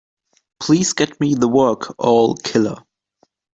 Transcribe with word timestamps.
Please 0.59 0.93
get 0.93 1.19
me 1.19 1.35
the 1.35 1.47
work, 1.47 1.93
All 1.99 2.33
Killer. 2.33 2.83